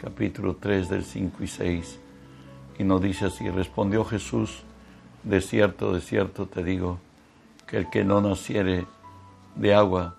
[0.00, 2.00] capítulo 3 del 5 y 6,
[2.78, 4.62] y nos dice así, respondió Jesús,
[5.24, 6.98] de cierto, de cierto te digo,
[7.66, 8.86] que el que no naciere
[9.56, 10.16] de agua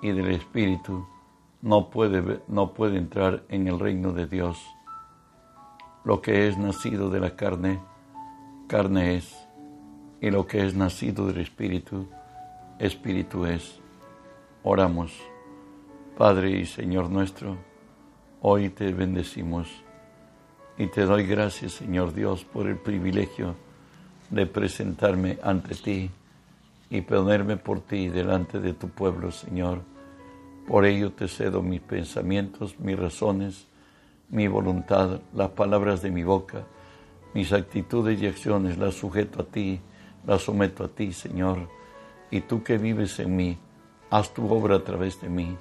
[0.00, 1.06] y del Espíritu
[1.60, 4.58] no puede, no puede entrar en el reino de Dios.
[6.04, 7.80] Lo que es nacido de la carne,
[8.66, 9.36] carne es,
[10.22, 12.08] y lo que es nacido del Espíritu,
[12.78, 13.78] Espíritu es.
[14.62, 15.12] Oramos,
[16.16, 17.67] Padre y Señor nuestro,
[18.40, 19.68] Hoy te bendecimos
[20.76, 23.56] y te doy gracias, Señor Dios, por el privilegio
[24.30, 26.08] de presentarme ante ti
[26.88, 29.80] y ponerme por ti delante de tu pueblo, Señor.
[30.68, 33.66] Por ello te cedo mis pensamientos, mis razones,
[34.30, 36.62] mi voluntad, las palabras de mi boca,
[37.34, 39.80] mis actitudes y acciones, las sujeto a ti,
[40.24, 41.68] las someto a ti, Señor.
[42.30, 43.58] Y tú que vives en mí,
[44.10, 45.56] haz tu obra a través de mí.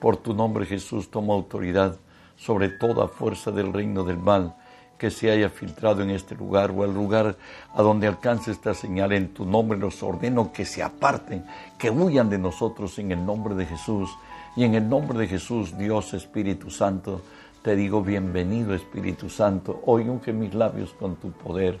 [0.00, 2.00] Por tu nombre, Jesús, toma autoridad
[2.36, 4.54] sobre toda fuerza del reino del mal
[4.98, 7.36] que se haya filtrado en este lugar o el lugar
[7.74, 11.44] a donde alcance esta señal en tu nombre los ordeno que se aparten,
[11.78, 14.10] que huyan de nosotros en el nombre de Jesús.
[14.56, 17.20] Y en el nombre de Jesús, Dios Espíritu Santo,
[17.62, 21.78] te digo bienvenido Espíritu Santo, hoy unge mis labios con tu poder.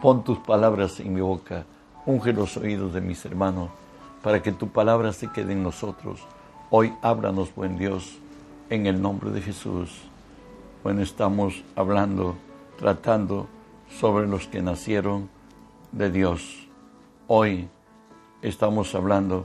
[0.00, 1.64] Pon tus palabras en mi boca,
[2.06, 3.70] unge los oídos de mis hermanos,
[4.22, 6.20] para que tu palabra se quede en nosotros.
[6.70, 8.18] Hoy ábranos, buen Dios,
[8.72, 9.90] en el nombre de Jesús.
[10.82, 12.36] Bueno, estamos hablando,
[12.78, 13.46] tratando
[14.00, 15.28] sobre los que nacieron
[15.92, 16.68] de Dios.
[17.26, 17.68] Hoy
[18.40, 19.44] estamos hablando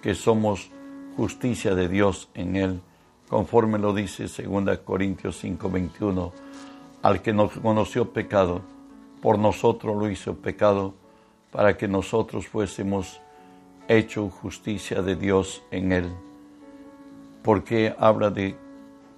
[0.00, 0.70] que somos
[1.18, 2.80] justicia de Dios en Él,
[3.28, 6.32] conforme lo dice 2 Corintios 5:21,
[7.02, 8.62] al que nos conoció pecado,
[9.20, 10.94] por nosotros lo hizo pecado,
[11.50, 13.20] para que nosotros fuésemos
[13.86, 16.10] hecho justicia de Dios en Él.
[17.42, 18.61] Porque habla de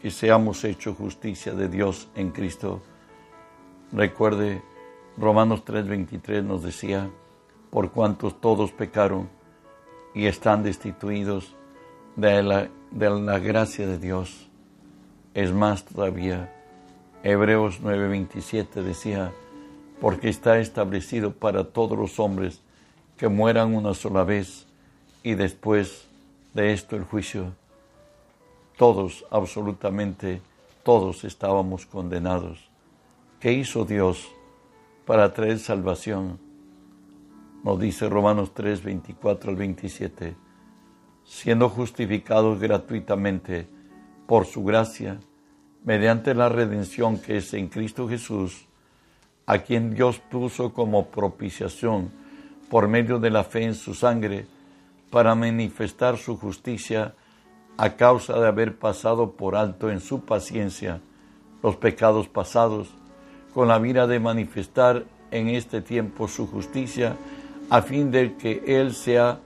[0.04, 2.82] que seamos hechos justicia de Dios en Cristo.
[3.90, 4.60] Recuerde,
[5.16, 7.08] Romanos 3:23 nos decía,
[7.70, 9.30] por cuantos todos pecaron
[10.14, 11.54] y están destituidos
[12.16, 14.50] de la, de la gracia de Dios.
[15.32, 16.52] Es más todavía,
[17.22, 19.32] Hebreos 9:27 decía,
[20.02, 22.60] porque está establecido para todos los hombres
[23.16, 24.66] que mueran una sola vez
[25.22, 26.06] y después
[26.52, 27.54] de esto el juicio
[28.76, 30.40] todos, absolutamente
[30.82, 32.70] todos estábamos condenados.
[33.40, 34.28] ¿Qué hizo Dios
[35.06, 36.38] para traer salvación?
[37.62, 40.36] Nos dice Romanos 3, 24 al 27,
[41.24, 43.66] siendo justificados gratuitamente
[44.26, 45.18] por su gracia,
[45.84, 48.66] mediante la redención que es en Cristo Jesús,
[49.46, 52.10] a quien Dios puso como propiciación
[52.70, 54.46] por medio de la fe en su sangre,
[55.10, 57.14] para manifestar su justicia
[57.76, 61.00] a causa de haber pasado por alto en su paciencia
[61.62, 62.88] los pecados pasados,
[63.54, 67.16] con la mira de manifestar en este tiempo su justicia,
[67.70, 69.40] a fin de que Él sea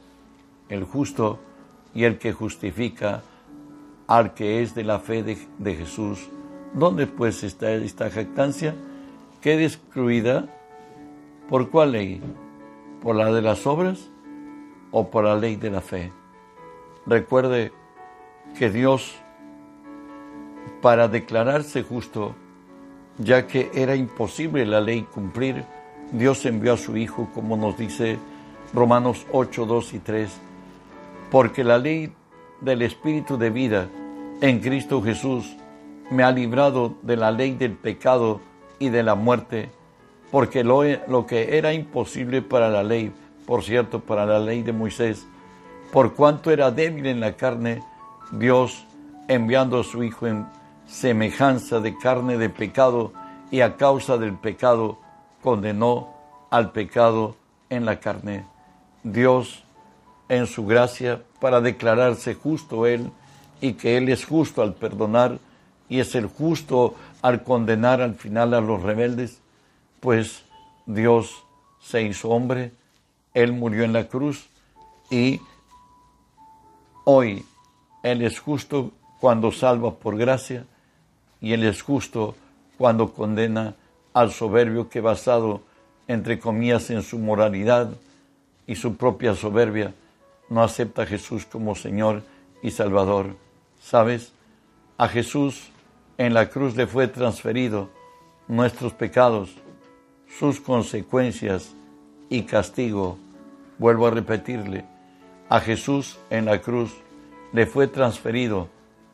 [0.68, 1.38] el justo
[1.94, 3.22] y el que justifica
[4.08, 6.28] al que es de la fe de, Jesús.
[6.74, 8.74] ¿Dónde pues está esta jactancia?
[9.40, 10.48] Queda excluida
[11.48, 12.20] por cuál ley?
[13.00, 14.10] ¿Por la de las obras
[14.90, 16.10] o por la ley de la fe?
[17.06, 17.72] Recuerde
[18.56, 19.14] que Dios,
[20.80, 22.34] para declararse justo,
[23.18, 25.64] ya que era imposible la ley cumplir,
[26.12, 28.18] Dios envió a su Hijo, como nos dice
[28.72, 30.30] Romanos 8, 2 y 3,
[31.30, 32.12] porque la ley
[32.60, 33.88] del Espíritu de vida
[34.40, 35.56] en Cristo Jesús
[36.10, 38.40] me ha librado de la ley del pecado
[38.78, 39.68] y de la muerte,
[40.30, 43.12] porque lo, lo que era imposible para la ley,
[43.46, 45.26] por cierto, para la ley de Moisés,
[45.92, 47.82] por cuanto era débil en la carne,
[48.30, 48.84] Dios,
[49.26, 50.46] enviando a su Hijo en
[50.86, 53.12] semejanza de carne de pecado
[53.50, 54.98] y a causa del pecado,
[55.42, 56.08] condenó
[56.50, 57.36] al pecado
[57.70, 58.44] en la carne.
[59.02, 59.64] Dios,
[60.28, 63.10] en su gracia, para declararse justo Él
[63.60, 65.38] y que Él es justo al perdonar
[65.88, 69.40] y es el justo al condenar al final a los rebeldes,
[70.00, 70.44] pues
[70.86, 71.44] Dios
[71.80, 72.72] se hizo hombre,
[73.34, 74.48] Él murió en la cruz
[75.10, 75.40] y
[77.04, 77.44] hoy
[78.02, 80.64] él es justo cuando salva por gracia
[81.40, 82.34] y Él es justo
[82.76, 83.74] cuando condena
[84.12, 85.62] al soberbio que basado,
[86.06, 87.90] entre comillas, en su moralidad
[88.66, 89.94] y su propia soberbia,
[90.48, 92.22] no acepta a Jesús como Señor
[92.62, 93.36] y Salvador.
[93.80, 94.32] ¿Sabes?
[94.96, 95.70] A Jesús
[96.16, 97.90] en la cruz le fue transferido
[98.48, 99.50] nuestros pecados,
[100.38, 101.74] sus consecuencias
[102.28, 103.18] y castigo.
[103.78, 104.84] Vuelvo a repetirle,
[105.48, 106.92] a Jesús en la cruz
[107.52, 108.68] le fue transferido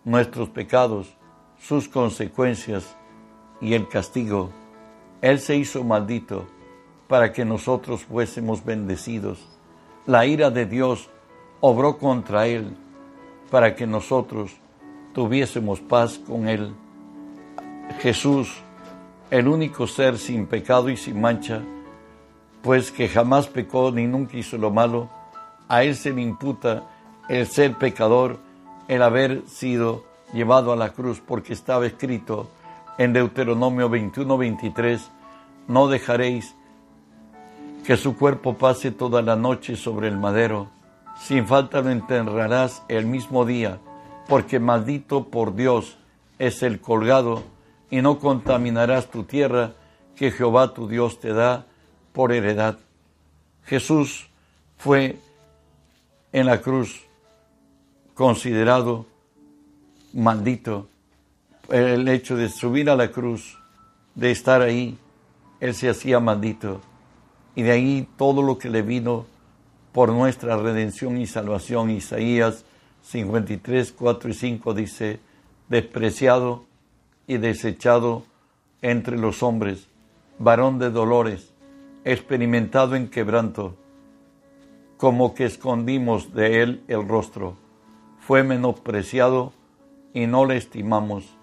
[0.05, 1.17] nuestros pecados,
[1.59, 2.97] sus consecuencias
[3.61, 4.51] y el castigo.
[5.23, 6.47] Él se hizo maldito
[7.09, 9.39] para que nosotros fuésemos bendecidos.
[10.07, 11.09] La ira de Dios
[11.61, 12.77] obró contra él
[13.51, 14.53] para que nosotros
[15.15, 16.75] tuviésemos paz con él.
[18.01, 18.53] Jesús,
[19.31, 21.63] el único ser sin pecado y sin mancha,
[22.63, 25.09] pues que jamás pecó ni nunca hizo lo malo,
[25.69, 26.83] a él se le imputa
[27.29, 28.39] el ser pecador,
[28.89, 32.51] el haber sido llevado a la cruz, porque estaba escrito
[32.99, 35.11] en Deuteronomio 21, 23,
[35.69, 36.55] no dejaréis
[37.85, 40.69] que su cuerpo pase toda la noche sobre el madero,
[41.21, 43.79] sin falta lo enterrarás el mismo día,
[44.29, 45.99] porque maldito por Dios
[46.39, 47.43] es el colgado,
[47.91, 49.73] y no contaminarás tu tierra
[50.17, 51.67] que Jehová tu Dios te da
[52.13, 52.79] por heredad.
[53.65, 54.29] Jesús
[54.79, 55.19] fue
[56.33, 57.05] en la cruz
[58.15, 59.07] considerado
[60.13, 60.89] maldito.
[61.69, 63.59] El hecho de subir a la cruz,
[64.15, 64.99] de estar ahí,
[65.61, 66.81] él se hacía maldito.
[67.55, 69.27] Y de ahí todo lo que le vino
[69.93, 71.91] por nuestra redención y salvación.
[71.91, 72.65] Isaías
[73.03, 75.21] 53, 4 y 5 dice,
[75.69, 76.65] despreciado
[77.27, 78.25] y desechado
[78.83, 79.89] entre los hombres,
[80.39, 81.53] varón de dolores,
[82.05, 83.77] experimentado en quebranto,
[84.97, 87.64] como que escondimos de él el rostro.
[88.27, 89.53] Fue menospreciado
[90.15, 91.37] y no le estimamos.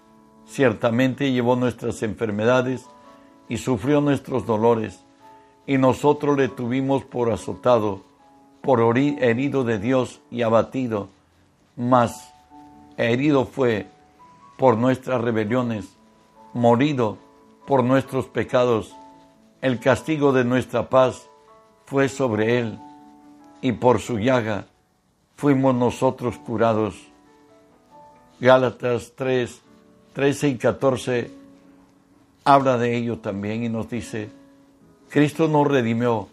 [0.46, 2.84] Ciertamente llevó nuestras enfermedades
[3.48, 5.04] y sufrió nuestros dolores,
[5.64, 8.00] y nosotros le tuvimos por azotado,
[8.62, 11.08] por herido de Dios y abatido,
[11.76, 12.34] mas
[12.96, 13.86] herido fue
[14.58, 15.96] por nuestras rebeliones,
[16.52, 17.16] morido
[17.64, 18.92] por nuestros pecados.
[19.60, 21.28] El castigo de nuestra paz
[21.86, 22.80] fue sobre él,
[23.60, 24.66] y por su llaga
[25.42, 26.94] fuimos nosotros curados.
[28.38, 29.60] Gálatas 3,
[30.12, 31.30] 13 y 14
[32.44, 34.30] habla de ello también y nos dice,
[35.08, 36.28] Cristo nos redimió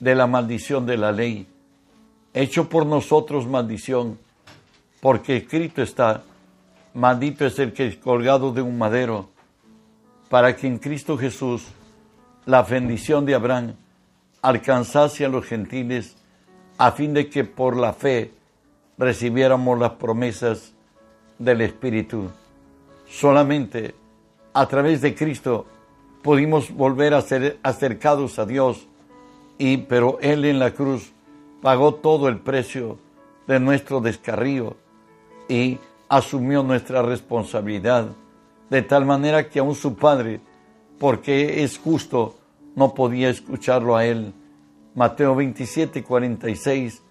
[0.00, 1.46] de la maldición de la ley,
[2.32, 4.18] hecho por nosotros maldición,
[5.02, 6.22] porque escrito está,
[6.94, 9.28] maldito es el que es colgado de un madero,
[10.30, 11.66] para que en Cristo Jesús
[12.46, 13.74] la bendición de Abraham
[14.40, 16.16] alcanzase a los gentiles,
[16.78, 18.32] a fin de que por la fe
[18.98, 20.72] recibiéramos las promesas
[21.38, 22.30] del Espíritu.
[23.08, 23.94] Solamente
[24.52, 25.66] a través de Cristo
[26.22, 28.86] pudimos volver a ser acercados a Dios,
[29.58, 31.12] y pero Él en la cruz
[31.60, 32.98] pagó todo el precio
[33.46, 34.76] de nuestro descarrío
[35.48, 35.78] y
[36.08, 38.08] asumió nuestra responsabilidad,
[38.70, 40.40] de tal manera que aún su Padre,
[40.98, 42.34] porque es justo,
[42.74, 44.32] no podía escucharlo a Él.
[44.94, 47.02] Mateo 27, 46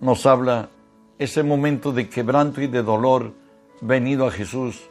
[0.00, 0.68] nos habla
[1.18, 3.32] ese momento de quebranto y de dolor
[3.80, 4.90] venido a Jesús.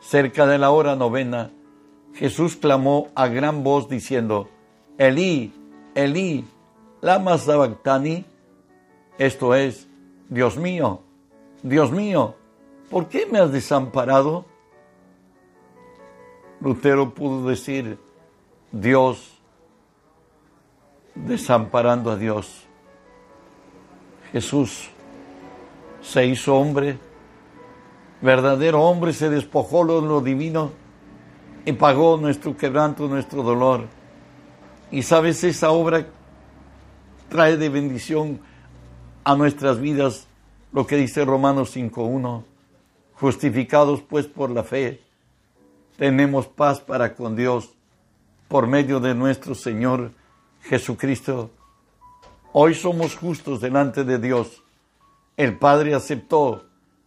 [0.00, 1.50] Cerca de la hora novena,
[2.14, 4.48] Jesús clamó a gran voz diciendo,
[4.96, 5.52] Elí,
[5.94, 6.46] Elí,
[7.02, 8.24] lama sabactani,
[9.18, 9.86] esto es,
[10.30, 11.02] Dios mío,
[11.62, 12.36] Dios mío,
[12.88, 14.46] ¿por qué me has desamparado?
[16.60, 17.98] Lutero pudo decir,
[18.72, 19.35] Dios
[21.24, 22.64] desamparando a Dios.
[24.32, 24.90] Jesús
[26.02, 26.98] se hizo hombre,
[28.20, 30.72] verdadero hombre, se despojó de lo divino
[31.64, 33.86] y pagó nuestro quebranto, nuestro dolor.
[34.90, 36.06] Y sabes, esa obra
[37.28, 38.40] trae de bendición
[39.24, 40.28] a nuestras vidas
[40.72, 42.44] lo que dice Romanos 5.1.
[43.14, 45.00] Justificados pues por la fe,
[45.96, 47.70] tenemos paz para con Dios
[48.46, 50.12] por medio de nuestro Señor
[50.68, 51.50] Jesucristo.
[52.52, 54.62] Hoy somos justos delante de Dios.
[55.36, 56.64] El Padre aceptó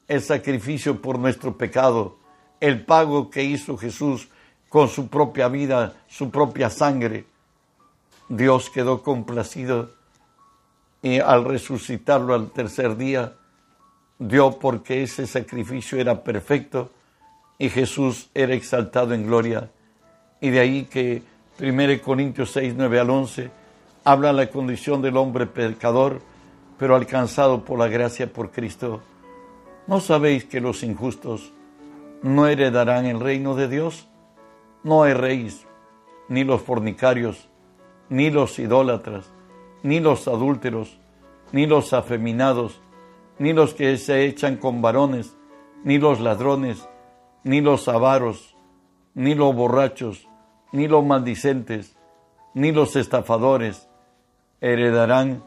[0.07, 2.17] el sacrificio por nuestro pecado,
[2.61, 4.29] el pago que hizo Jesús
[4.69, 7.25] con su propia vida, su propia sangre.
[8.29, 9.91] Dios quedó complacido
[11.01, 13.35] y al resucitarlo al tercer día,
[14.19, 16.91] dio porque ese sacrificio era perfecto
[17.57, 19.69] y Jesús era exaltado en gloria.
[20.39, 21.23] Y de ahí que
[21.59, 23.51] 1 Corintios 6, 9 al 11
[24.03, 26.21] habla la condición del hombre pecador,
[26.77, 29.01] pero alcanzado por la gracia por Cristo.
[29.87, 31.53] ¿No sabéis que los injustos
[32.21, 34.07] no heredarán el reino de Dios.
[34.83, 35.65] No erréis,
[36.27, 37.49] ni los fornicarios,
[38.09, 39.31] ni los idólatras,
[39.83, 40.99] ni los adúlteros,
[41.51, 42.81] ni los afeminados,
[43.37, 45.35] ni los que se echan con varones,
[45.83, 46.87] ni los ladrones,
[47.43, 48.55] ni los avaros,
[49.13, 50.27] ni los borrachos,
[50.71, 51.95] ni los maldicentes,
[52.53, 53.87] ni los estafadores
[54.61, 55.43] heredarán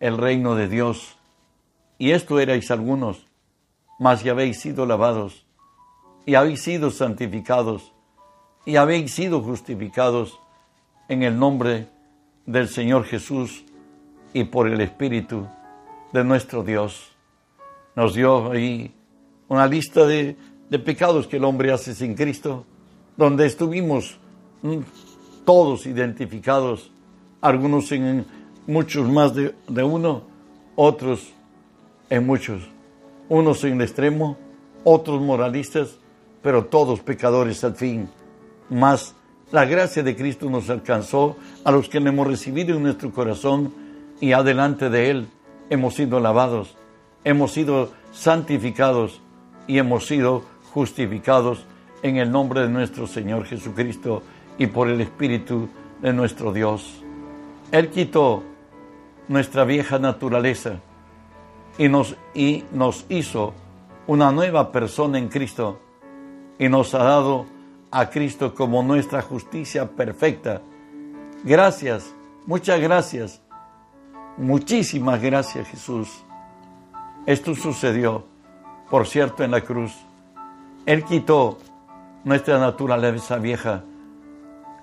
[0.00, 1.16] el reino de Dios.
[1.98, 3.26] Y esto erais algunos,
[3.98, 5.44] mas ya habéis sido lavados,
[6.24, 7.92] y habéis sido santificados,
[8.64, 10.38] y habéis sido justificados
[11.08, 11.88] en el nombre
[12.46, 13.64] del Señor Jesús
[14.32, 15.46] y por el Espíritu
[16.12, 17.12] de nuestro Dios.
[17.96, 18.94] Nos dio ahí
[19.48, 20.36] una lista de,
[20.84, 22.64] pecados que el hombre hace sin Cristo,
[23.16, 24.18] donde estuvimos
[25.44, 26.90] todos identificados,
[27.40, 28.26] algunos en
[28.66, 30.22] muchos más de, de uno,
[30.76, 31.32] otros
[32.10, 32.62] en muchos,
[33.28, 34.36] unos en el extremo,
[34.84, 35.96] otros moralistas,
[36.42, 38.08] pero todos pecadores al fin.
[38.70, 39.14] Mas
[39.50, 43.72] la gracia de Cristo nos alcanzó a los que le hemos recibido en nuestro corazón
[44.20, 45.28] y adelante de Él
[45.70, 46.76] hemos sido lavados,
[47.24, 49.20] hemos sido santificados
[49.66, 51.64] y hemos sido justificados
[52.02, 54.22] en el nombre de nuestro Señor Jesucristo
[54.58, 55.68] y por el Espíritu
[56.02, 57.02] de nuestro Dios.
[57.72, 58.42] Él quitó
[59.28, 60.80] nuestra vieja naturaleza
[61.78, 63.54] y nos, y nos hizo
[64.06, 65.78] una nueva persona en Cristo
[66.58, 67.46] y nos ha dado
[67.90, 70.60] a Cristo como nuestra justicia perfecta.
[71.44, 72.12] Gracias,
[72.46, 73.40] muchas gracias,
[74.36, 76.24] muchísimas gracias Jesús.
[77.26, 78.24] Esto sucedió,
[78.90, 79.92] por cierto, en la cruz.
[80.86, 81.58] Él quitó
[82.24, 83.84] nuestra naturaleza vieja.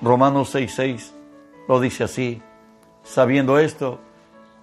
[0.02, 1.14] Romanos 6:6
[1.68, 2.42] lo dice así,
[3.04, 4.00] sabiendo esto,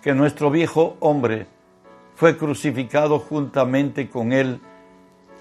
[0.03, 1.47] que nuestro viejo hombre
[2.17, 4.61] fue crucificado juntamente con él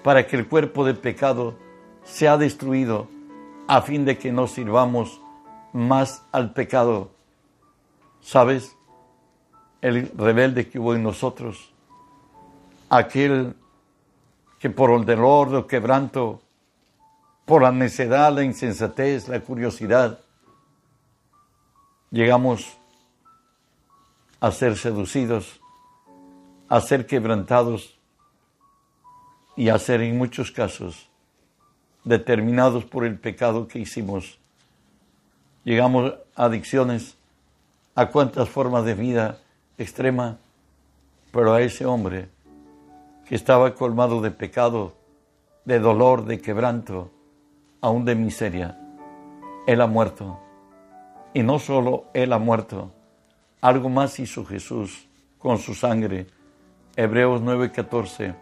[0.02, 1.54] para que el cuerpo de pecado
[2.04, 3.08] sea destruido
[3.68, 5.20] a fin de que no sirvamos
[5.72, 7.10] más al pecado.
[8.20, 8.76] ¿Sabes?
[9.80, 11.72] El rebelde que hubo en nosotros,
[12.88, 13.54] aquel
[14.58, 16.40] que por el dolor, el quebranto,
[17.44, 20.20] por la necedad, la insensatez, la curiosidad,
[22.10, 22.78] llegamos
[24.40, 25.60] a ser seducidos,
[26.68, 27.98] a ser quebrantados
[29.56, 31.08] y a ser en muchos casos
[32.04, 34.38] determinados por el pecado que hicimos.
[35.64, 37.16] Llegamos a adicciones,
[37.94, 39.38] a cuantas formas de vida
[39.78, 40.38] extrema,
[41.30, 42.28] pero a ese hombre
[43.26, 44.94] que estaba colmado de pecado,
[45.64, 47.10] de dolor, de quebranto,
[47.82, 48.78] aún de miseria,
[49.66, 50.38] Él ha muerto.
[51.34, 52.92] Y no solo Él ha muerto,
[53.60, 55.06] algo más hizo Jesús
[55.38, 56.28] con su sangre.
[56.96, 58.34] Hebreos 9:14.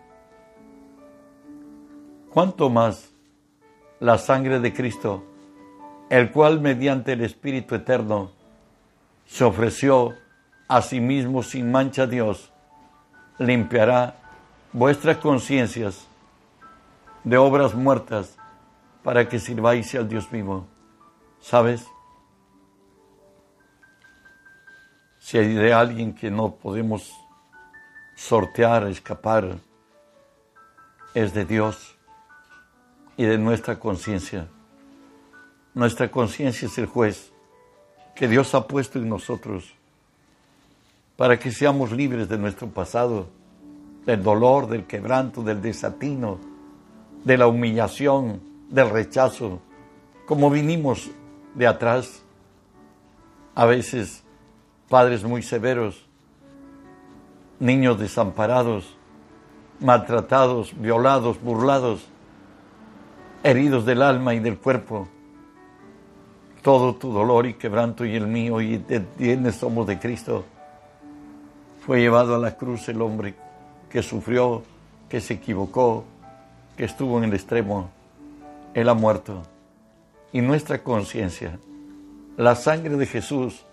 [2.33, 3.11] ¿Cuánto más
[3.99, 5.25] la sangre de Cristo,
[6.11, 8.31] el cual mediante el Espíritu Eterno
[9.27, 10.15] se ofreció
[10.69, 12.53] a sí mismo sin mancha a Dios,
[13.39, 14.17] limpiará
[14.73, 16.07] vuestras conciencias
[17.25, 18.40] de obras muertas
[19.03, 20.67] para que sirváis al Dios vivo?
[21.41, 21.87] ¿Sabes?
[25.19, 27.13] Si hay de alguien que no podemos
[28.17, 29.59] sortear, escapar,
[31.15, 31.97] es de Dios
[33.17, 34.49] y de nuestra conciencia.
[35.75, 37.33] Nuestra conciencia es el juez
[38.15, 39.73] que Dios ha puesto en nosotros
[41.17, 43.29] para que seamos libres de nuestro pasado,
[44.07, 46.39] del dolor, del quebranto, del desatino,
[47.25, 49.61] de la humillación, del rechazo,
[50.27, 51.11] como vinimos
[51.55, 52.23] de atrás.
[53.55, 54.23] A veces
[54.89, 56.07] padres muy severos,
[57.59, 58.97] niños desamparados,
[59.81, 62.07] maltratados, violados, burlados,
[63.43, 65.09] heridos del alma y del cuerpo.
[66.63, 70.45] Todo tu dolor y quebranto y el mío y de quienes somos de Cristo.
[71.85, 73.35] Fue llevado a la cruz el hombre
[73.89, 74.63] que sufrió,
[75.09, 76.05] que se equivocó,
[76.77, 77.91] que estuvo en el extremo.
[78.75, 79.43] Él ha muerto.
[80.33, 81.59] Y nuestra conciencia,
[82.37, 83.65] la sangre de Jesús,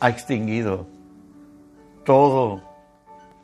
[0.00, 0.86] ha extinguido
[2.04, 2.62] todo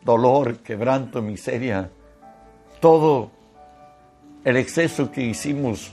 [0.03, 1.91] dolor, quebranto, miseria,
[2.81, 3.31] todo
[4.45, 5.93] el exceso que hicimos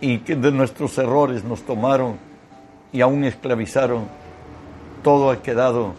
[0.00, 2.16] y que de nuestros errores nos tomaron
[2.92, 4.06] y aún esclavizaron,
[5.02, 5.94] todo ha quedado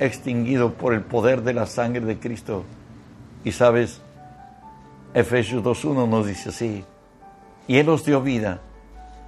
[0.00, 2.64] extinguido por el poder de la sangre de Cristo.
[3.44, 4.00] Y sabes,
[5.12, 6.84] Efesios 2.1 nos dice así,
[7.66, 8.60] y Él os dio vida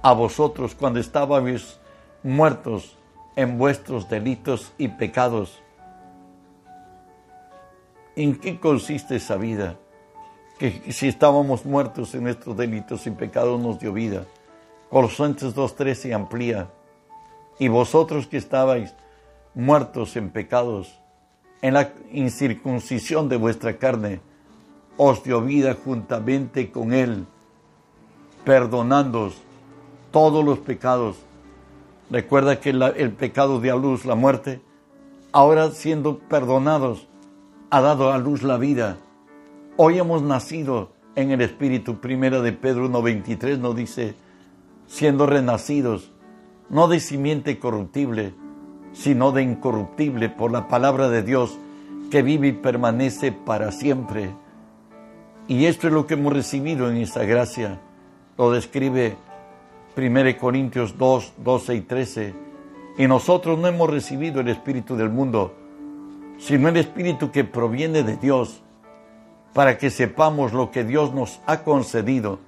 [0.01, 1.79] a vosotros cuando estabais
[2.23, 2.97] muertos
[3.35, 5.61] en vuestros delitos y pecados.
[8.15, 9.77] ¿En qué consiste esa vida?
[10.57, 14.25] que si estábamos muertos en nuestros delitos y pecados nos dio vida.
[14.89, 16.69] Colosenses 2.13 amplía.
[17.59, 18.93] Y vosotros que estabais
[19.53, 20.99] muertos en pecados,
[21.61, 24.19] en la incircuncisión de vuestra carne,
[24.97, 27.25] os dio vida juntamente con Él,
[28.45, 29.35] perdonándoos
[30.11, 31.17] todos los pecados.
[32.09, 34.61] Recuerda que el pecado dio a luz la muerte,
[35.31, 37.07] ahora siendo perdonados,
[37.71, 38.97] ha dado a luz la vida.
[39.75, 41.99] Hoy hemos nacido en el Espíritu.
[41.99, 44.13] Primera de Pedro 1.23 nos dice,
[44.87, 46.11] siendo renacidos,
[46.69, 48.33] no de simiente corruptible,
[48.93, 51.57] sino de incorruptible por la palabra de Dios
[52.11, 54.29] que vive y permanece para siempre.
[55.47, 57.81] Y esto es lo que hemos recibido en esa gracia.
[58.37, 59.15] Lo describe
[59.95, 62.33] 1 Corintios 2, 12 y 13.
[62.97, 65.53] Y nosotros no hemos recibido el Espíritu del mundo,
[66.37, 68.61] sino el Espíritu que proviene de Dios,
[69.53, 72.39] para que sepamos lo que Dios nos ha concedido,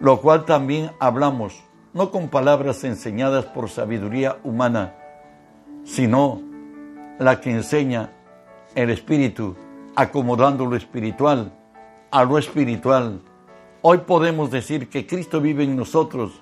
[0.00, 1.62] lo cual también hablamos,
[1.92, 4.94] no con palabras enseñadas por sabiduría humana,
[5.84, 6.40] sino
[7.18, 8.10] la que enseña
[8.74, 9.54] el Espíritu,
[9.94, 11.52] acomodando lo espiritual
[12.10, 13.20] a lo espiritual.
[13.86, 16.32] Hoy podemos decir que Cristo vive en nosotros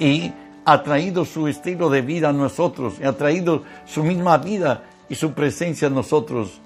[0.00, 0.32] y
[0.64, 5.32] ha traído su estilo de vida a nosotros, ha traído su misma vida y su
[5.32, 6.60] presencia en nosotros.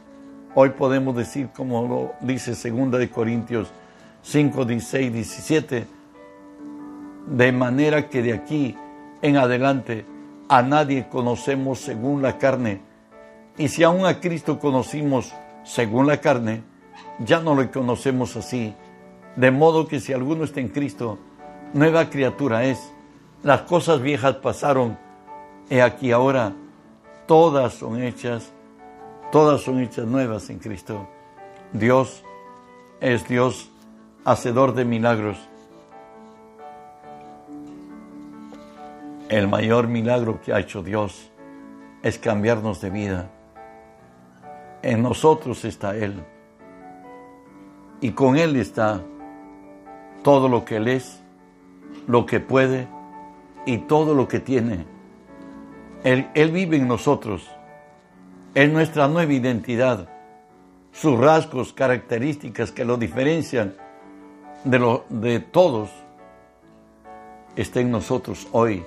[0.54, 3.68] Hoy podemos decir, como lo dice 2 de Corintios
[4.22, 5.86] 5, 16, 17,
[7.26, 8.74] de manera que de aquí
[9.20, 10.06] en adelante
[10.48, 12.80] a nadie conocemos según la carne,
[13.58, 16.62] y si aún a Cristo conocimos según la carne,
[17.18, 18.74] ya no lo conocemos así.
[19.40, 21.18] De modo que si alguno está en Cristo,
[21.72, 22.92] nueva criatura es.
[23.42, 24.98] Las cosas viejas pasaron,
[25.70, 26.52] y aquí ahora
[27.24, 28.52] todas son hechas,
[29.32, 31.08] todas son hechas nuevas en Cristo.
[31.72, 32.22] Dios
[33.00, 33.70] es Dios,
[34.26, 35.38] hacedor de milagros.
[39.30, 41.30] El mayor milagro que ha hecho Dios
[42.02, 43.30] es cambiarnos de vida.
[44.82, 46.22] En nosotros está Él.
[48.02, 49.00] Y con Él está
[50.22, 51.20] todo lo que Él es,
[52.06, 52.88] lo que puede
[53.66, 54.86] y todo lo que tiene.
[56.04, 57.48] Él, vive en nosotros.
[58.54, 60.08] Es nuestra nueva identidad.
[60.92, 63.74] Sus rasgos, características que lo diferencian
[64.64, 65.90] de, lo, de todos,
[67.54, 68.84] está en nosotros hoy.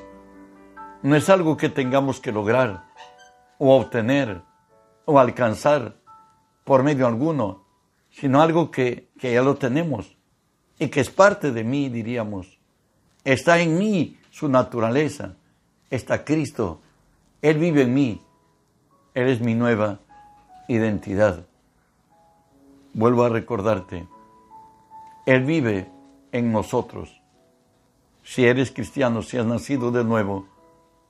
[1.02, 2.86] No es algo que tengamos que lograr
[3.58, 4.42] o obtener
[5.06, 5.98] o alcanzar
[6.64, 7.66] por medio alguno,
[8.10, 10.18] sino algo que, que ya lo tenemos
[10.80, 12.60] y que es parte de mí, diríamos.
[13.24, 15.36] Está en mí su naturaleza,
[15.90, 16.82] está Cristo
[17.44, 18.22] él vive en mí.
[19.14, 20.00] Él es mi nueva
[20.70, 21.46] identidad.
[22.94, 24.08] Vuelvo a recordarte.
[25.26, 25.92] Él vive
[26.32, 27.22] en nosotros.
[28.24, 30.48] Si eres cristiano, si has nacido de nuevo,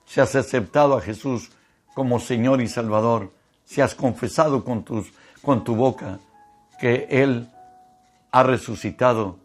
[0.06, 1.52] si has aceptado a Jesús
[1.94, 3.30] como Señor y Salvador,
[3.64, 6.18] si has confesado con, tus, con tu boca
[6.80, 7.48] que Él
[8.32, 9.38] ha resucitado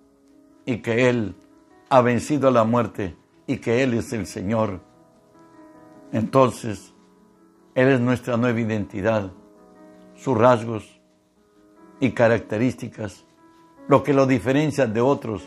[0.66, 1.36] y que Él
[1.90, 3.16] ha vencido la muerte
[3.48, 4.82] y que Él es el Señor
[6.12, 6.94] entonces,
[7.76, 9.32] Él es nuestra nueva identidad,
[10.16, 11.00] sus rasgos
[12.00, 13.26] y características,
[13.88, 15.44] lo que lo diferencia de otros,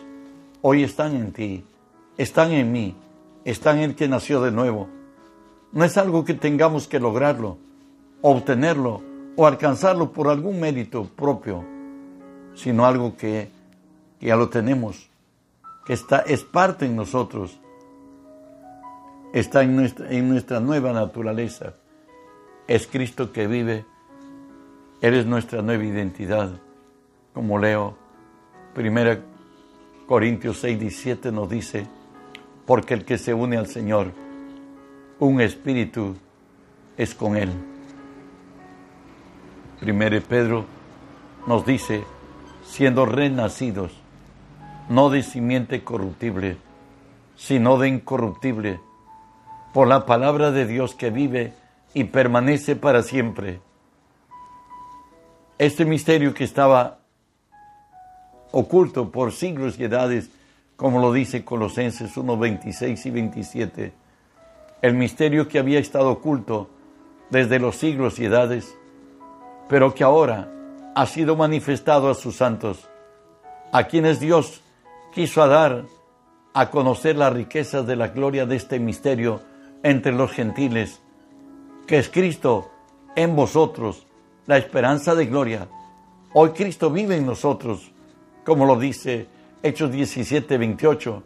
[0.61, 1.65] hoy están en ti,
[2.17, 2.95] están en mí,
[3.45, 4.89] están en el que nació de nuevo.
[5.73, 7.59] No es algo que tengamos que lograrlo,
[8.21, 9.03] obtenerlo
[9.37, 11.65] o alcanzarlo por algún mérito propio,
[12.55, 13.51] sino algo que,
[14.27, 15.11] ya lo tenemos,
[15.85, 17.59] que está, es parte en nosotros
[19.33, 21.75] está en nuestra, en nuestra nueva naturaleza.
[22.69, 23.85] Es Cristo que vive,
[25.01, 26.53] eres nuestra nueva identidad.
[27.33, 27.97] Como leo,
[28.77, 29.33] 1
[30.07, 31.87] Corintios 6, 17 nos dice,
[32.67, 34.13] porque el que se une al Señor,
[35.19, 36.17] un espíritu
[36.97, 37.51] es con Él.
[39.81, 40.67] 1 Pedro
[41.47, 42.05] nos dice,
[42.65, 44.02] siendo renacidos,
[44.93, 46.59] no de simiente corruptible,
[47.35, 48.79] sino de incorruptible
[49.73, 51.55] por la palabra de Dios que vive
[51.95, 53.61] y permanece para siempre.
[55.57, 56.99] Este misterio que estaba
[58.51, 60.29] oculto por siglos y edades,
[60.77, 63.93] como lo dice Colosenses 1, 26 y 27,
[64.83, 66.69] el misterio que había estado oculto
[67.31, 68.77] desde los siglos y edades,
[69.71, 70.53] pero que ahora
[70.95, 72.91] ha sido manifestado a sus santos,
[73.73, 74.62] a quienes Dios
[75.13, 75.85] quiso dar
[76.55, 79.41] a conocer las riquezas de la gloria de este misterio
[79.83, 81.01] entre los gentiles,
[81.87, 82.71] que es Cristo
[83.15, 84.07] en vosotros,
[84.47, 85.69] la esperanza de gloria.
[86.35, 87.93] Hoy Cristo vive en nosotros,
[88.45, 89.29] como lo dice
[89.63, 91.23] Hechos 17, 28,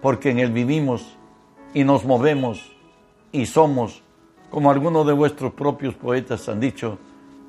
[0.00, 1.16] porque en Él vivimos
[1.74, 2.72] y nos movemos
[3.32, 4.02] y somos,
[4.50, 6.98] como algunos de vuestros propios poetas han dicho,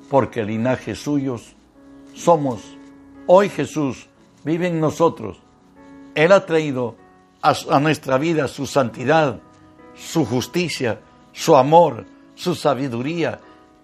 [0.08, 1.54] porque linaje suyos
[2.14, 2.76] somos.
[3.26, 4.08] Hoy Jesús
[4.44, 5.43] vive en nosotros.
[6.14, 6.96] Él ha traído
[7.42, 9.38] a, nuestra vida su santidad,
[9.94, 11.00] su justicia,
[11.32, 13.40] su amor, su sabiduría,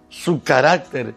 [0.09, 1.13] su carácter,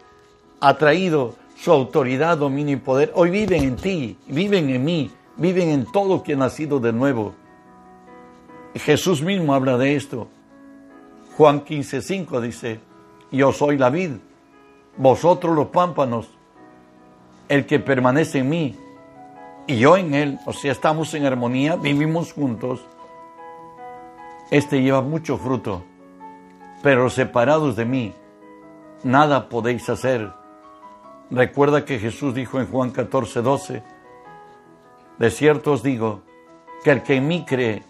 [0.60, 3.12] ha traído su autoridad, dominio y poder.
[3.14, 7.34] Hoy viven en ti, viven en mí, viven en todo quien ha nacido de nuevo.
[8.74, 10.28] Jesús mismo habla de esto.
[11.36, 12.80] Juan 15:5 dice,
[13.32, 14.12] yo soy la vid,
[14.96, 16.28] vosotros los pámpanos,
[17.48, 18.76] el que permanece en mí
[19.66, 22.86] y yo en él, o sea, estamos en armonía, vivimos juntos,
[24.50, 25.82] este lleva mucho fruto,
[26.82, 28.14] pero separados de mí,
[29.02, 30.30] nada podéis hacer.
[31.30, 33.82] Recuerda que Jesús dijo en Juan 14, 12,
[35.18, 36.22] de cierto os digo,
[36.82, 37.82] que el que en mí cree,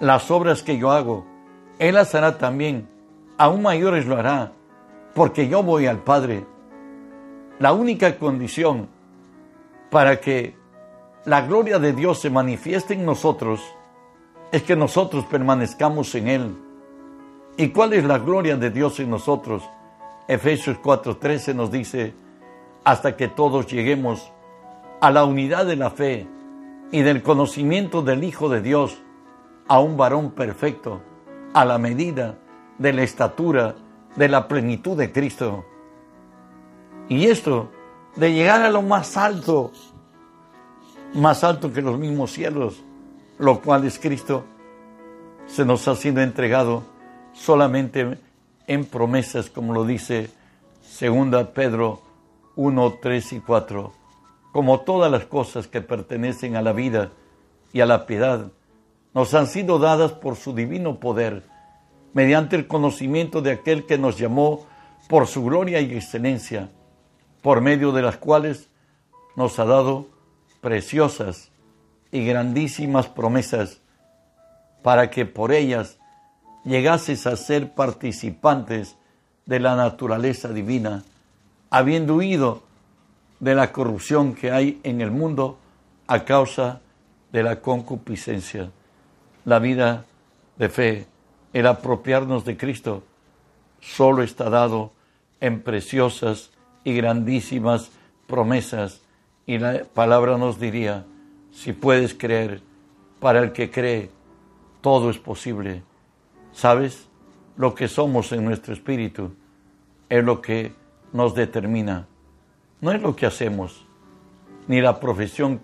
[0.00, 1.24] las obras que yo hago,
[1.78, 2.88] él las hará también,
[3.38, 4.52] aún mayores lo hará,
[5.14, 6.44] porque yo voy al Padre.
[7.60, 8.88] La única condición
[9.90, 10.56] para que
[11.24, 13.60] la gloria de Dios se manifieste en nosotros
[14.50, 16.56] es que nosotros permanezcamos en Él.
[17.56, 19.62] ¿Y cuál es la gloria de Dios en nosotros?
[20.26, 22.14] Efesios 4:13 nos dice,
[22.84, 24.32] hasta que todos lleguemos
[25.00, 26.26] a la unidad de la fe
[26.90, 29.00] y del conocimiento del Hijo de Dios,
[29.68, 31.00] a un varón perfecto,
[31.54, 32.36] a la medida
[32.78, 33.76] de la estatura
[34.16, 35.64] de la plenitud de Cristo.
[37.08, 37.70] Y esto,
[38.16, 39.70] de llegar a lo más alto,
[41.14, 42.82] más alto que los mismos cielos,
[43.38, 44.44] lo cual es Cristo,
[45.46, 46.84] se nos ha sido entregado
[47.32, 48.18] solamente
[48.66, 50.30] en promesas, como lo dice
[50.80, 52.00] segunda Pedro
[52.56, 53.92] 1, 3 y 4.
[54.52, 57.10] Como todas las cosas que pertenecen a la vida
[57.72, 58.52] y a la piedad,
[59.14, 61.42] nos han sido dadas por su divino poder,
[62.14, 64.66] mediante el conocimiento de aquel que nos llamó
[65.08, 66.70] por su gloria y excelencia,
[67.42, 68.68] por medio de las cuales
[69.36, 70.06] nos ha dado
[70.62, 71.50] preciosas
[72.10, 73.80] y grandísimas promesas,
[74.82, 75.98] para que por ellas
[76.64, 78.96] llegases a ser participantes
[79.44, 81.04] de la naturaleza divina,
[81.68, 82.62] habiendo huido
[83.40, 85.58] de la corrupción que hay en el mundo
[86.06, 86.80] a causa
[87.32, 88.70] de la concupiscencia.
[89.44, 90.04] La vida
[90.58, 91.06] de fe,
[91.52, 93.02] el apropiarnos de Cristo,
[93.80, 94.92] solo está dado
[95.40, 96.50] en preciosas
[96.84, 97.90] y grandísimas
[98.28, 99.01] promesas.
[99.46, 101.04] Y la palabra nos diría,
[101.50, 102.62] si puedes creer,
[103.20, 104.10] para el que cree,
[104.80, 105.82] todo es posible.
[106.52, 107.08] ¿Sabes?
[107.56, 109.32] Lo que somos en nuestro espíritu
[110.08, 110.72] es lo que
[111.12, 112.06] nos determina.
[112.80, 113.86] No es lo que hacemos,
[114.66, 115.60] ni la profesión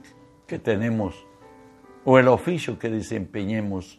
[0.46, 1.14] que tenemos
[2.04, 3.98] o el oficio que desempeñemos,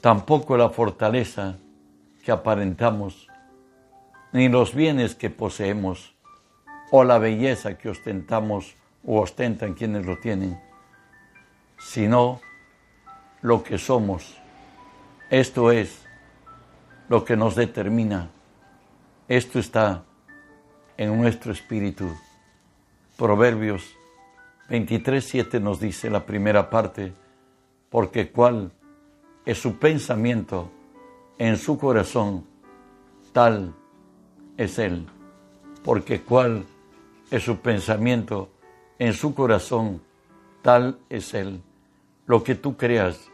[0.00, 1.58] tampoco la fortaleza
[2.24, 3.28] que aparentamos,
[4.32, 6.13] ni los bienes que poseemos
[6.96, 10.60] o la belleza que ostentamos o ostentan quienes lo tienen,
[11.76, 12.40] sino
[13.42, 14.40] lo que somos.
[15.28, 16.06] Esto es
[17.08, 18.30] lo que nos determina.
[19.26, 20.04] Esto está
[20.96, 22.08] en nuestro espíritu.
[23.16, 23.96] Proverbios
[24.68, 27.12] 23.7 nos dice la primera parte,
[27.90, 28.70] porque cuál
[29.44, 30.70] es su pensamiento
[31.38, 32.46] en su corazón,
[33.32, 33.74] tal
[34.56, 35.08] es él.
[35.82, 36.64] Porque cuál
[37.34, 38.48] es su pensamiento
[39.00, 40.00] en su corazón,
[40.62, 41.60] tal es él.
[42.26, 43.28] Lo que tú creas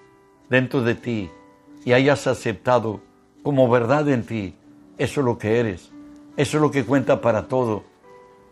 [0.48, 1.30] dentro de ti
[1.84, 3.02] y hayas aceptado
[3.42, 4.54] como verdad en ti,
[4.96, 5.90] eso es lo que eres.
[6.38, 7.84] Eso es lo que cuenta para todo.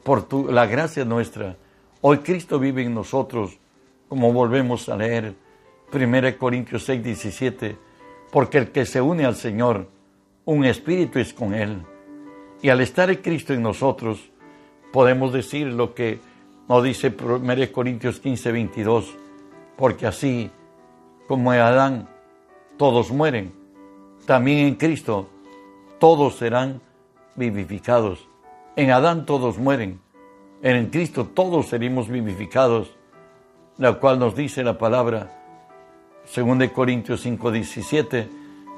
[0.03, 1.57] Por la gracia nuestra.
[2.03, 3.59] Hoy Cristo vive en nosotros,
[4.11, 5.35] como volvemos a leer
[5.91, 7.77] 1 Corintios 6, 17.
[8.31, 9.89] Porque el que se une al Señor,
[10.45, 11.83] un espíritu es con Él.
[12.61, 14.31] Y al estar en Cristo en nosotros,
[14.93, 16.21] podemos decir lo que
[16.69, 19.15] nos dice 1 Corintios 15, 22.
[19.77, 20.51] Porque así
[21.27, 22.09] como en Adán
[22.77, 23.53] todos mueren,
[24.27, 25.29] también en Cristo
[25.99, 26.81] todos serán
[27.37, 28.29] vivificados.
[28.77, 30.01] En Adán todos mueren,
[30.63, 32.91] en Cristo todos seremos vivificados,
[33.77, 35.31] la cual nos dice la palabra,
[36.35, 38.29] 2 Corintios 5, 17,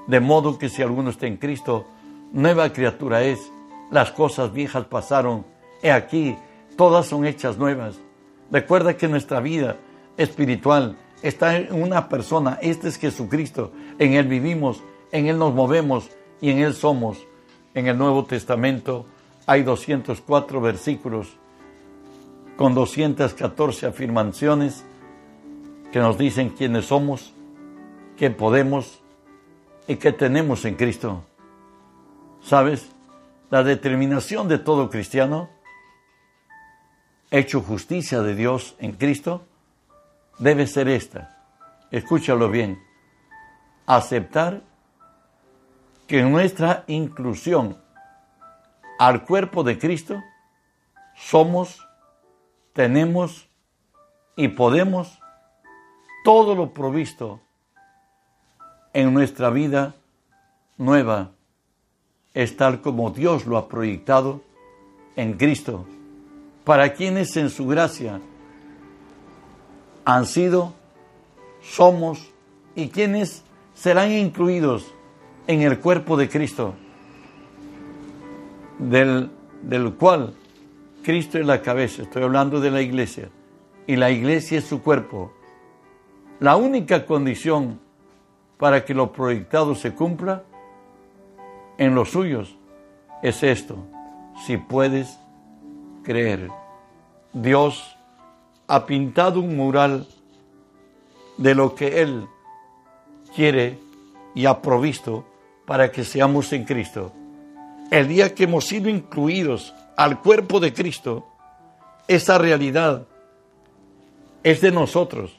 [0.07, 1.87] de modo que si alguno está en Cristo,
[2.33, 3.53] nueva criatura es,
[3.91, 5.45] las cosas viejas pasaron,
[5.83, 6.37] he aquí,
[6.77, 7.99] todas son hechas nuevas.
[8.51, 9.77] Recuerda que nuestra vida
[10.17, 16.11] espiritual está en una persona, este es Jesucristo, en Él vivimos, en Él nos movemos
[16.41, 17.19] y en Él somos.
[17.75, 19.07] En el Nuevo Testamento
[19.47, 21.29] hay 204 versículos
[22.57, 24.85] con 214 afirmaciones
[25.93, 27.33] que nos dicen quiénes somos,
[28.17, 29.01] qué podemos
[29.89, 31.25] y qué tenemos en Cristo.
[32.43, 32.91] ¿Sabes?
[33.51, 35.49] La determinación de todo cristiano,
[37.31, 39.47] hecho justicia de Dios en Cristo,
[40.39, 41.39] debe ser esta.
[41.91, 42.83] Escúchalo bien.
[43.87, 44.63] Aceptar
[46.07, 47.77] que nuestra inclusión
[48.99, 50.21] al cuerpo de Cristo
[51.15, 51.87] somos,
[52.73, 53.49] tenemos
[54.37, 55.21] y podemos
[56.25, 57.41] todo lo provisto
[58.93, 59.95] en nuestra vida
[60.77, 61.31] nueva
[62.35, 64.43] es tal como Dios lo ha proyectado
[65.17, 65.87] en Cristo,
[66.71, 68.21] para quienes en su gracia
[70.05, 70.73] han sido,
[71.61, 72.31] somos
[72.77, 73.43] y quienes
[73.75, 74.95] serán incluidos
[75.49, 76.75] en el cuerpo de Cristo,
[78.79, 80.33] del, del cual
[81.03, 83.31] Cristo es la cabeza, estoy hablando de la iglesia,
[83.89, 85.33] y la iglesia es su cuerpo.
[86.39, 87.81] La única condición
[88.59, 90.45] para que lo proyectado se cumpla
[91.79, 92.57] en los suyos
[93.25, 93.77] es esto,
[94.47, 95.19] si puedes
[96.05, 96.60] creer.
[97.33, 97.97] Dios
[98.67, 100.07] ha pintado un mural
[101.37, 102.27] de lo que Él
[103.35, 103.79] quiere
[104.35, 105.25] y ha provisto
[105.67, 107.13] para que seamos en Cristo.
[107.91, 111.27] El día que hemos sido incluidos al cuerpo de Cristo,
[112.07, 113.07] esa realidad
[114.43, 115.39] es de nosotros.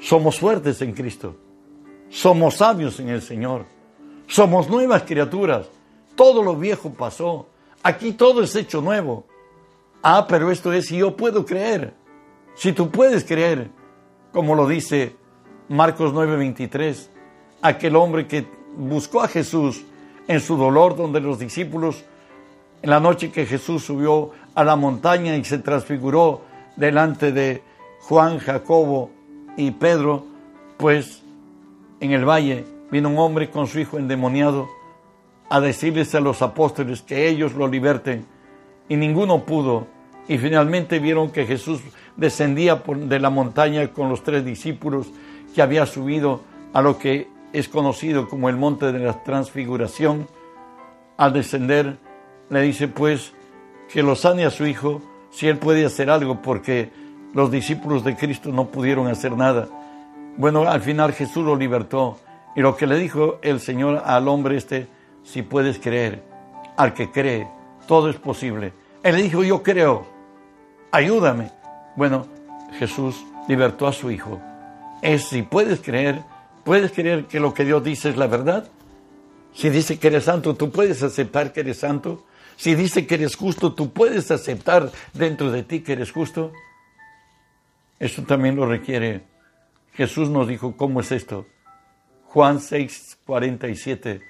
[0.00, 1.36] Somos fuertes en Cristo.
[2.10, 3.64] Somos sabios en el Señor.
[4.26, 5.68] Somos nuevas criaturas.
[6.14, 7.46] Todo lo viejo pasó.
[7.82, 9.24] Aquí todo es hecho nuevo.
[10.02, 11.94] Ah, pero esto es si yo puedo creer.
[12.56, 13.70] Si tú puedes creer,
[14.32, 15.14] como lo dice
[15.68, 17.08] Marcos 9:23,
[17.62, 19.84] aquel hombre que buscó a Jesús
[20.26, 22.04] en su dolor, donde los discípulos,
[22.82, 26.42] en la noche que Jesús subió a la montaña y se transfiguró
[26.76, 27.62] delante de
[28.00, 29.10] Juan, Jacobo
[29.56, 30.26] y Pedro,
[30.78, 31.22] pues
[32.00, 34.68] en el valle vino un hombre con su hijo endemoniado
[35.48, 38.26] a decirles a los apóstoles que ellos lo liberten
[38.88, 39.86] y ninguno pudo.
[40.28, 41.80] Y finalmente vieron que Jesús
[42.16, 45.10] descendía de la montaña con los tres discípulos
[45.54, 46.40] que había subido
[46.72, 50.26] a lo que es conocido como el monte de la transfiguración.
[51.16, 51.98] Al descender
[52.50, 53.32] le dice pues
[53.92, 56.90] que lo sane a su hijo si él puede hacer algo porque
[57.34, 59.68] los discípulos de Cristo no pudieron hacer nada.
[60.36, 62.18] Bueno, al final Jesús lo libertó.
[62.54, 64.86] Y lo que le dijo el Señor al hombre este,
[65.22, 66.22] si puedes creer,
[66.76, 67.48] al que cree,
[67.86, 68.72] todo es posible.
[69.02, 70.06] Él le dijo, yo creo,
[70.90, 71.50] ayúdame.
[71.96, 72.26] Bueno,
[72.78, 74.40] Jesús libertó a su hijo.
[75.02, 76.22] Es si puedes creer,
[76.64, 78.68] puedes creer que lo que Dios dice es la verdad.
[79.54, 82.24] Si dice que eres santo, tú puedes aceptar que eres santo.
[82.56, 86.52] Si dice que eres justo, tú puedes aceptar dentro de ti que eres justo.
[87.98, 89.32] Eso también lo requiere
[89.94, 91.46] Jesús nos dijo, ¿cómo es esto?
[92.26, 94.22] Juan 6, 47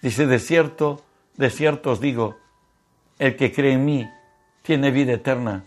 [0.00, 1.04] dice, de cierto,
[1.36, 2.36] de cierto os digo,
[3.18, 4.10] el que cree en mí
[4.62, 5.64] tiene vida eterna.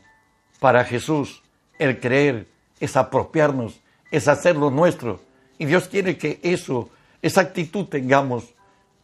[0.60, 1.44] Para Jesús,
[1.80, 2.48] el creer
[2.80, 3.80] es apropiarnos,
[4.12, 5.20] es hacerlo nuestro.
[5.58, 6.90] Y Dios quiere que eso,
[7.22, 8.54] esa actitud tengamos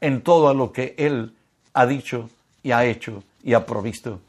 [0.02, 1.34] en todo lo que Él
[1.74, 2.30] ha dicho
[2.62, 4.20] y ha hecho y ha provisto.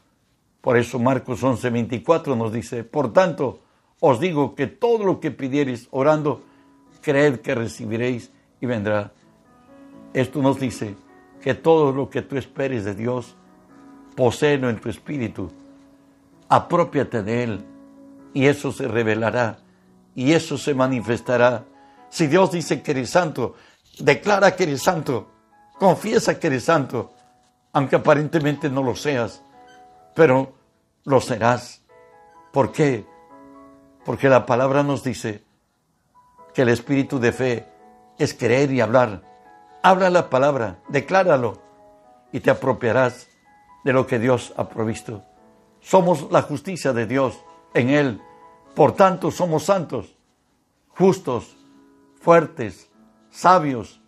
[0.61, 3.59] Por eso Marcos 11, 24 nos dice, por tanto,
[3.99, 6.41] os digo que todo lo que pidiereis orando,
[7.01, 9.11] creed que recibiréis y vendrá.
[10.13, 10.95] Esto nos dice
[11.41, 13.35] que todo lo que tú esperes de Dios,
[14.15, 15.51] poseelo en tu espíritu,
[16.49, 17.65] apropiate de Él
[18.33, 19.59] y eso se revelará
[20.15, 21.65] y eso se manifestará.
[22.09, 23.55] Si Dios dice que eres santo,
[23.99, 25.27] declara que eres santo,
[25.77, 27.13] confiesa que eres santo,
[27.73, 29.43] aunque aparentemente no lo seas,
[30.13, 30.53] pero
[31.03, 31.81] lo serás.
[32.53, 33.05] ¿Por qué?
[34.05, 35.43] Porque la palabra nos dice
[36.53, 37.65] que el espíritu de fe
[38.17, 39.23] es creer y hablar.
[39.83, 41.61] Habla la palabra, decláralo
[42.31, 43.27] y te apropiarás
[43.85, 45.23] de lo que Dios ha provisto.
[45.79, 47.39] Somos la justicia de Dios
[47.73, 48.21] en Él.
[48.73, 50.17] Por tanto, somos santos,
[50.89, 51.55] justos,
[52.19, 52.91] fuertes,
[53.29, 54.01] sabios.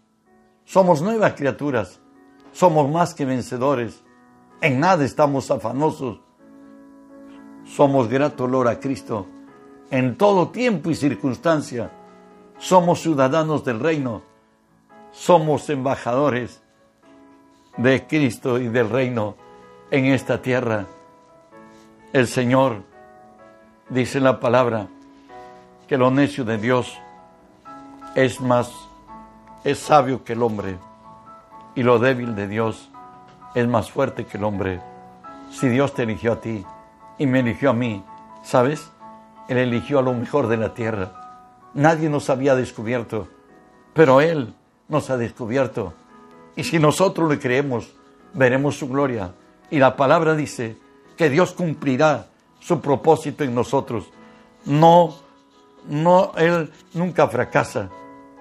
[0.66, 2.02] Somos nuevas criaturas.
[2.52, 4.04] Somos más que vencedores.
[4.60, 6.20] En nada estamos afanosos.
[7.64, 9.28] Somos grato olor a Cristo
[9.92, 11.92] en todo tiempo y circunstancia.
[12.58, 14.24] Somos ciudadanos del reino,
[15.12, 16.64] somos embajadores
[17.78, 19.36] de Cristo y del reino
[19.92, 20.86] en esta tierra.
[22.14, 22.84] El Señor
[23.90, 24.88] dice en la palabra
[25.88, 26.98] que lo necio de Dios
[28.16, 28.72] es más,
[29.64, 30.78] es sabio que el hombre
[31.76, 32.90] y lo débil de Dios
[33.56, 34.82] es más fuerte que el hombre.
[35.52, 36.66] Si Dios te eligió a ti,
[37.18, 38.04] y me eligió a mí.
[38.44, 38.92] ¿Sabes?
[39.48, 41.12] Él eligió a lo mejor de la tierra.
[41.74, 43.28] Nadie nos había descubierto,
[43.94, 44.54] pero Él
[44.88, 45.94] nos ha descubierto.
[46.56, 47.94] Y si nosotros le creemos,
[48.34, 49.32] veremos su gloria.
[49.70, 50.78] Y la palabra dice
[51.16, 52.28] que Dios cumplirá
[52.60, 54.06] su propósito en nosotros.
[54.66, 55.16] No,
[55.88, 57.90] no, Él nunca fracasa.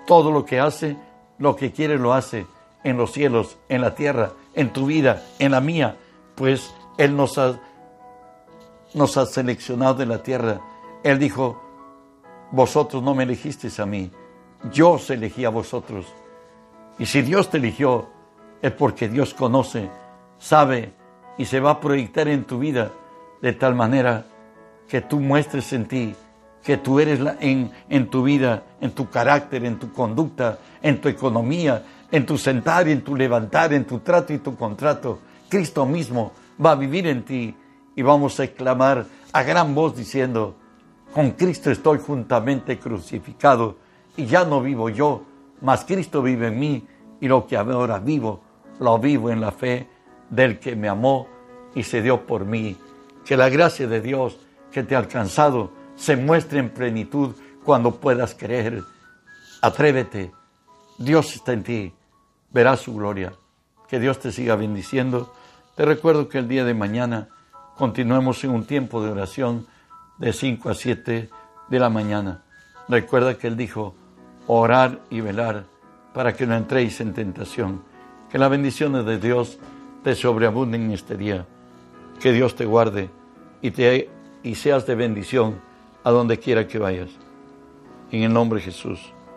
[0.06, 0.96] Todo lo que hace,
[1.38, 2.46] lo que quiere lo hace
[2.84, 5.96] en los cielos, en la tierra, en tu vida, en la mía,
[6.36, 7.58] pues Él nos ha,
[8.94, 10.60] nos ha seleccionado de la tierra.
[11.02, 11.60] Él dijo,
[12.52, 14.10] vosotros no me elegisteis a mí,
[14.72, 16.06] yo os elegí a vosotros.
[16.98, 18.06] Y si Dios te eligió,
[18.62, 19.90] es porque Dios conoce,
[20.38, 20.92] sabe
[21.38, 22.92] y se va a proyectar en tu vida
[23.42, 24.26] de tal manera
[24.88, 26.14] que tú muestres en ti
[26.66, 31.08] que tú eres en, en tu vida, en tu carácter, en tu conducta, en tu
[31.08, 35.20] economía, en tu sentar en tu levantar, en tu trato y tu contrato.
[35.48, 36.32] Cristo mismo
[36.64, 37.54] va a vivir en ti
[37.94, 40.56] y vamos a exclamar a gran voz diciendo,
[41.14, 43.76] con Cristo estoy juntamente crucificado
[44.16, 45.22] y ya no vivo yo,
[45.60, 46.86] mas Cristo vive en mí
[47.20, 48.40] y lo que ahora vivo,
[48.80, 49.88] lo vivo en la fe
[50.30, 51.28] del que me amó
[51.74, 52.76] y se dio por mí.
[53.24, 54.38] Que la gracia de Dios
[54.70, 57.34] que te ha alcanzado se muestre en plenitud
[57.64, 58.82] cuando puedas creer.
[59.62, 60.32] Atrévete,
[60.98, 61.94] Dios está en ti,
[62.50, 63.32] verás su gloria.
[63.88, 65.32] Que Dios te siga bendiciendo.
[65.74, 67.28] Te recuerdo que el día de mañana
[67.76, 69.66] continuemos en un tiempo de oración
[70.18, 71.30] de 5 a 7
[71.68, 72.42] de la mañana.
[72.88, 73.94] Recuerda que Él dijo,
[74.46, 75.64] orar y velar
[76.14, 77.82] para que no entréis en tentación.
[78.30, 79.58] Que las bendiciones de Dios
[80.06, 81.44] te sobreabunden en este día.
[82.20, 83.10] Que Dios te guarde
[83.60, 84.08] y, te,
[84.44, 85.60] y seas de bendición
[86.04, 87.10] a donde quiera que vayas.
[88.12, 89.12] En el nombre de Jesús.